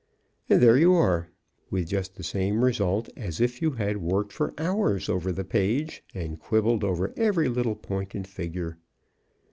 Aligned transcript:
And 0.49 0.59
there 0.63 0.77
you 0.79 0.95
are, 0.95 1.27
with 1.69 1.87
just 1.87 2.15
the 2.15 2.23
same 2.23 2.65
result 2.65 3.07
as 3.15 3.39
if 3.39 3.61
you 3.61 3.73
had 3.73 3.97
worked 3.97 4.33
for 4.33 4.51
hours 4.57 5.07
over 5.09 5.31
the 5.31 5.45
page 5.45 6.03
and 6.15 6.39
quibbled 6.39 6.83
over 6.83 7.13
every 7.15 7.47
little 7.47 7.75
point 7.75 8.15
and 8.15 8.25
figure. 8.27 8.79